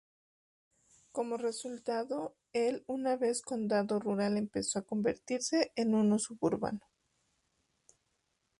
Como 1.11 1.37
resultado, 1.37 2.35
el 2.53 2.83
una 2.87 3.17
vez 3.17 3.43
condado 3.43 3.99
rural 3.99 4.35
empezó 4.35 4.79
a 4.79 4.83
convertirse 4.83 5.73
en 5.75 5.93
uno 5.93 6.17
suburbano. 6.17 6.81